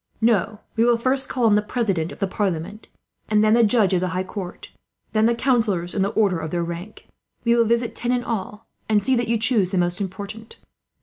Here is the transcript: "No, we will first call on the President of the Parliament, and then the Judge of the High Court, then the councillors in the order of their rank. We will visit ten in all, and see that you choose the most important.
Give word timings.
"No, 0.19 0.61
we 0.75 0.83
will 0.83 0.97
first 0.97 1.29
call 1.29 1.45
on 1.45 1.53
the 1.53 1.61
President 1.61 2.11
of 2.11 2.17
the 2.19 2.25
Parliament, 2.25 2.87
and 3.29 3.43
then 3.43 3.53
the 3.53 3.63
Judge 3.63 3.93
of 3.93 4.01
the 4.01 4.07
High 4.17 4.23
Court, 4.23 4.71
then 5.13 5.27
the 5.27 5.35
councillors 5.35 5.93
in 5.93 6.01
the 6.01 6.09
order 6.09 6.39
of 6.39 6.49
their 6.49 6.63
rank. 6.63 7.05
We 7.43 7.55
will 7.55 7.65
visit 7.65 7.95
ten 7.95 8.11
in 8.11 8.23
all, 8.23 8.65
and 8.89 9.03
see 9.03 9.15
that 9.15 9.27
you 9.27 9.37
choose 9.37 9.69
the 9.69 9.77
most 9.77 10.01
important. 10.01 10.55